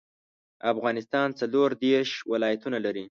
افغانستان 0.73 1.27
څلوردیرش 1.39 2.11
ولایاتونه 2.31 2.77
لري 2.85 3.05